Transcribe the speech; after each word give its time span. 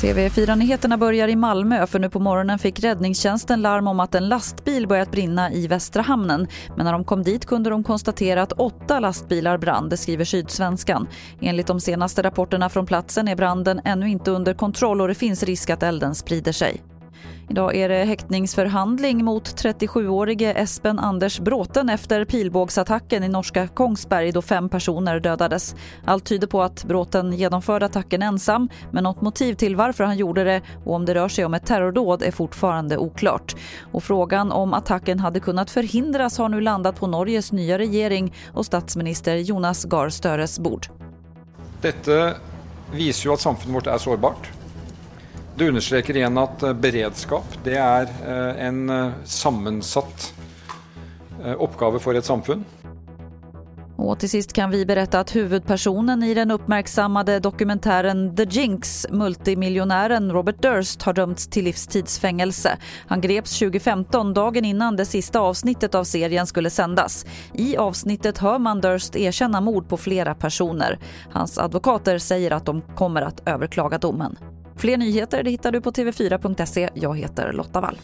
TV4-nyheterna 0.00 0.96
börjar 0.96 1.28
i 1.28 1.36
Malmö 1.36 1.86
för 1.86 1.98
nu 1.98 2.10
på 2.10 2.18
morgonen 2.18 2.58
fick 2.58 2.80
räddningstjänsten 2.80 3.62
larm 3.62 3.86
om 3.86 4.00
att 4.00 4.14
en 4.14 4.28
lastbil 4.28 4.86
börjat 4.86 5.10
brinna 5.10 5.52
i 5.52 5.66
Västra 5.66 6.02
hamnen. 6.02 6.48
Men 6.76 6.84
när 6.84 6.92
de 6.92 7.04
kom 7.04 7.22
dit 7.22 7.46
kunde 7.46 7.70
de 7.70 7.84
konstatera 7.84 8.42
att 8.42 8.52
åtta 8.52 9.00
lastbilar 9.00 9.58
brann, 9.58 9.88
det 9.88 9.96
skriver 9.96 10.24
Sydsvenskan. 10.24 11.08
Enligt 11.40 11.66
de 11.66 11.80
senaste 11.80 12.22
rapporterna 12.22 12.68
från 12.68 12.86
platsen 12.86 13.28
är 13.28 13.36
branden 13.36 13.80
ännu 13.84 14.08
inte 14.08 14.30
under 14.30 14.54
kontroll 14.54 15.00
och 15.00 15.08
det 15.08 15.14
finns 15.14 15.42
risk 15.42 15.70
att 15.70 15.82
elden 15.82 16.14
sprider 16.14 16.52
sig. 16.52 16.82
Idag 17.50 17.76
är 17.76 17.88
det 17.88 18.04
häktningsförhandling 18.04 19.24
mot 19.24 19.44
37-årige 19.44 20.52
Espen 20.52 20.98
Anders 20.98 21.40
Bråten 21.40 21.88
efter 21.88 22.24
pilbågsattacken 22.24 23.24
i 23.24 23.28
norska 23.28 23.68
Kongsberg 23.68 24.32
då 24.32 24.42
fem 24.42 24.68
personer 24.68 25.20
dödades. 25.20 25.76
Allt 26.04 26.24
tyder 26.24 26.46
på 26.46 26.62
att 26.62 26.84
Bråten 26.84 27.32
genomförde 27.32 27.86
attacken 27.86 28.22
ensam 28.22 28.68
men 28.90 29.04
något 29.04 29.20
motiv 29.20 29.54
till 29.54 29.76
varför 29.76 30.04
han 30.04 30.16
gjorde 30.16 30.44
det 30.44 30.62
och 30.84 30.94
om 30.94 31.04
det 31.04 31.14
rör 31.14 31.28
sig 31.28 31.44
om 31.44 31.54
ett 31.54 31.66
terrordåd 31.66 32.22
är 32.22 32.30
fortfarande 32.30 32.98
oklart. 32.98 33.56
Och 33.92 34.04
frågan 34.04 34.52
om 34.52 34.74
attacken 34.74 35.18
hade 35.18 35.40
kunnat 35.40 35.70
förhindras 35.70 36.38
har 36.38 36.48
nu 36.48 36.60
landat 36.60 37.00
på 37.00 37.06
Norges 37.06 37.52
nya 37.52 37.78
regering 37.78 38.34
och 38.54 38.66
statsminister 38.66 39.36
Jonas 39.36 39.84
Gahr 39.84 40.08
Støres 40.08 40.58
bord. 40.58 40.86
Detta 41.80 42.34
visar 42.92 43.30
ju 43.30 43.34
att 43.34 43.40
samhället 43.40 43.74
vårt 43.74 43.86
är 43.86 43.98
sårbart. 43.98 44.57
Det 45.58 45.68
understreker 45.68 46.16
igen 46.16 46.38
att 46.38 46.62
eh, 46.62 46.72
beredskap 46.72 47.58
det 47.64 47.74
är 47.74 48.02
eh, 48.02 48.66
en 48.66 48.90
eh, 48.90 49.10
sammensatt 49.24 50.34
sammansatt 51.42 51.92
for 51.92 51.98
för 51.98 52.14
ett 52.14 52.24
samfund. 52.24 52.64
Och 53.96 54.18
till 54.18 54.30
sist 54.30 54.52
kan 54.52 54.70
vi 54.70 54.86
berätta 54.86 55.20
att 55.20 55.36
huvudpersonen 55.36 56.22
i 56.22 56.34
den 56.34 56.50
uppmärksammade 56.50 57.40
dokumentären 57.40 58.36
The 58.36 58.44
Jinx, 58.44 59.06
multimiljonären 59.10 60.32
Robert 60.32 60.62
Durst, 60.62 61.02
har 61.02 61.12
dömts 61.12 61.48
till 61.48 61.64
livstidsfängelse. 61.64 62.78
Han 63.06 63.20
greps 63.20 63.58
2015, 63.58 64.34
dagen 64.34 64.64
innan 64.64 64.96
det 64.96 65.04
sista 65.04 65.40
avsnittet 65.40 65.94
av 65.94 66.04
serien 66.04 66.46
skulle 66.46 66.70
sändas. 66.70 67.26
I 67.54 67.76
avsnittet 67.76 68.38
hör 68.38 68.58
man 68.58 68.80
Durst 68.80 69.16
erkänna 69.16 69.60
mord 69.60 69.88
på 69.88 69.96
flera 69.96 70.34
personer. 70.34 70.98
Hans 71.30 71.58
advokater 71.58 72.18
säger 72.18 72.50
att 72.50 72.66
de 72.66 72.80
kommer 72.80 73.22
att 73.22 73.48
överklaga 73.48 73.98
domen. 73.98 74.36
Fler 74.78 74.96
nyheter 74.96 75.42
det 75.42 75.50
hittar 75.50 75.72
du 75.72 75.80
på 75.80 75.90
tv4.se. 75.90 76.88
Jag 76.94 77.18
heter 77.18 77.52
Lotta 77.52 77.80
Wall. 77.80 77.98